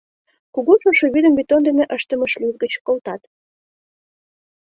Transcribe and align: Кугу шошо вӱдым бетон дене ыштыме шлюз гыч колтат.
Кугу 0.53 0.73
шошо 0.81 1.05
вӱдым 1.13 1.33
бетон 1.37 1.61
дене 1.67 1.83
ыштыме 1.95 2.25
шлюз 2.33 2.55
гыч 2.63 2.73
колтат. 2.85 3.21